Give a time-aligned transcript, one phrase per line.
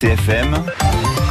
[0.00, 0.64] TFM,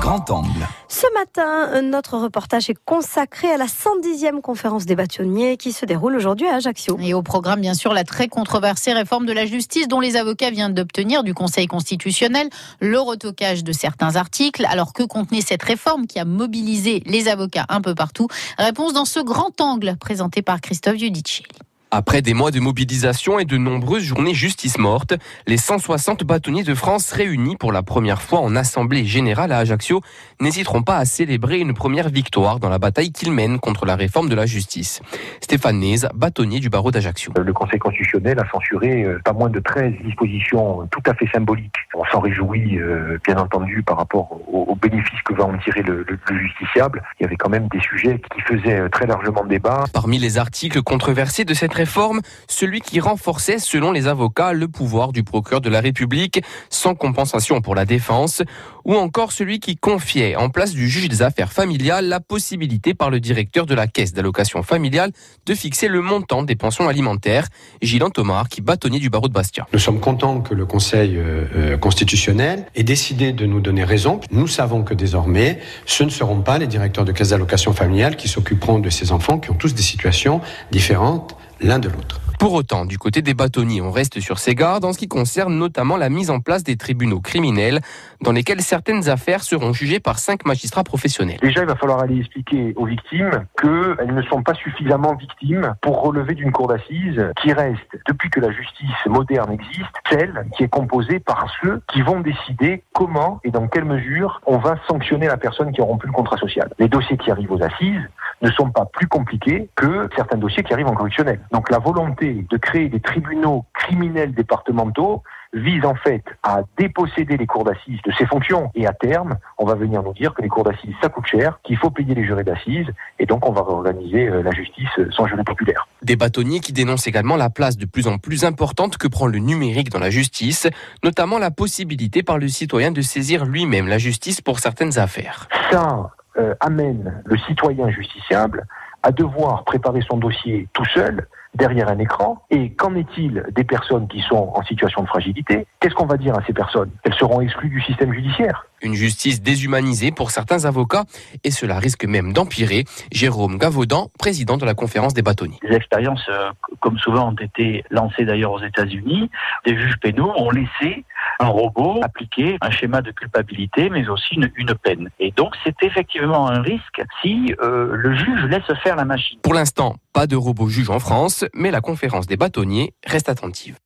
[0.00, 0.66] grand angle.
[0.88, 6.16] Ce matin, notre reportage est consacré à la 110e conférence des bâtonniers qui se déroule
[6.16, 6.96] aujourd'hui à Ajaccio.
[7.02, 10.48] Et au programme, bien sûr, la très controversée réforme de la justice dont les avocats
[10.48, 12.48] viennent d'obtenir du Conseil constitutionnel
[12.80, 14.64] le retocage de certains articles.
[14.70, 18.28] Alors que contenait cette réforme qui a mobilisé les avocats un peu partout?
[18.56, 21.48] Réponse dans ce grand angle présenté par Christophe Giudicelli.
[21.96, 25.14] Après des mois de mobilisation et de nombreuses journées justice morte,
[25.46, 30.00] les 160 bâtonniers de France réunis pour la première fois en Assemblée générale à Ajaccio
[30.40, 34.28] n'hésiteront pas à célébrer une première victoire dans la bataille qu'ils mènent contre la réforme
[34.28, 35.02] de la justice.
[35.40, 37.32] Stéphane Nez, bâtonnier du barreau d'Ajaccio.
[37.36, 41.76] Le Conseil constitutionnel a censuré euh, pas moins de 13 dispositions tout à fait symboliques.
[41.94, 46.04] On s'en réjouit, euh, bien entendu, par rapport aux bénéfices que va en tirer le,
[46.08, 47.02] le, le justiciable.
[47.20, 49.84] Il y avait quand même des sujets qui faisaient euh, très largement débat.
[49.92, 54.68] Parmi les articles controversés de cette réforme, réforme, celui qui renforçait, selon les avocats, le
[54.68, 58.42] pouvoir du procureur de la République, sans compensation pour la défense,
[58.86, 63.10] ou encore celui qui confiait, en place du juge des affaires familiales, la possibilité par
[63.10, 65.10] le directeur de la caisse d'allocation familiale
[65.44, 67.48] de fixer le montant des pensions alimentaires.
[67.82, 69.66] Gilles Thomas, qui bâtonnier du barreau de Bastia.
[69.72, 74.18] Nous sommes contents que le Conseil euh, constitutionnel ait décidé de nous donner raison.
[74.30, 78.26] Nous savons que désormais, ce ne seront pas les directeurs de caisse d'allocation familiale qui
[78.26, 82.23] s'occuperont de ces enfants qui ont tous des situations différentes l'un de l'autre.
[82.38, 85.56] Pour autant, du côté des bâtonniers, on reste sur ses gardes en ce qui concerne
[85.56, 87.80] notamment la mise en place des tribunaux criminels
[88.20, 91.38] dans lesquels certaines affaires seront jugées par cinq magistrats professionnels.
[91.40, 96.02] Déjà, il va falloir aller expliquer aux victimes qu'elles ne sont pas suffisamment victimes pour
[96.02, 100.68] relever d'une cour d'assises qui reste, depuis que la justice moderne existe, celle qui est
[100.68, 105.36] composée par ceux qui vont décider comment et dans quelle mesure on va sanctionner la
[105.36, 106.70] personne qui a rompu le contrat social.
[106.78, 108.02] Les dossiers qui arrivent aux assises
[108.44, 111.40] ne sont pas plus compliqués que certains dossiers qui arrivent en correctionnel.
[111.50, 117.46] Donc la volonté de créer des tribunaux criminels départementaux vise en fait à déposséder les
[117.46, 118.70] cours d'assises de ces fonctions.
[118.74, 121.60] Et à terme, on va venir nous dire que les cours d'assises, ça coûte cher,
[121.62, 122.88] qu'il faut payer les jurés d'assises,
[123.20, 125.86] et donc on va réorganiser la justice sans jury populaire.
[126.02, 129.38] Des bâtonniers qui dénoncent également la place de plus en plus importante que prend le
[129.38, 130.68] numérique dans la justice,
[131.04, 135.48] notamment la possibilité par le citoyen de saisir lui-même la justice pour certaines affaires.
[135.70, 138.66] Ça euh, amène le citoyen justiciable
[139.02, 142.42] à devoir préparer son dossier tout seul, derrière un écran.
[142.50, 145.66] Et qu'en est-il des personnes qui sont en situation de fragilité?
[145.80, 146.90] Qu'est-ce qu'on va dire à ces personnes?
[147.04, 148.66] Elles seront exclues du système judiciaire.
[148.82, 151.04] Une justice déshumanisée pour certains avocats,
[151.42, 152.84] et cela risque même d'empirer.
[153.12, 155.58] Jérôme Gavaudan, président de la conférence des bâtonniers.
[155.62, 156.50] Les expériences, euh,
[156.80, 159.30] comme souvent, ont été lancées d'ailleurs aux États-Unis.
[159.64, 161.04] Des juges pénaux ont laissé
[161.40, 165.08] un robot appliquer un schéma de culpabilité, mais aussi une, une peine.
[165.18, 169.38] Et donc, c'est effectivement un risque si euh, le juge laisse faire la machine.
[169.42, 173.76] Pour l'instant, pas de robot juge en France, mais la conférence des bâtonniers reste attentive.